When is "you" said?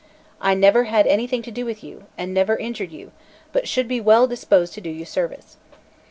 1.83-2.07, 2.91-3.11, 4.89-5.05